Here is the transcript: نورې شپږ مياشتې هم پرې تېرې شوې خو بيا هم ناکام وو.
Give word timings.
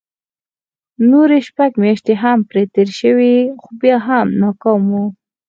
نورې 1.11 1.37
شپږ 1.47 1.71
مياشتې 1.83 2.13
هم 2.23 2.39
پرې 2.49 2.63
تېرې 2.73 2.93
شوې 3.01 3.35
خو 3.61 3.69
بيا 3.81 3.97
هم 4.07 4.27
ناکام 4.41 4.81
وو. 4.91 5.05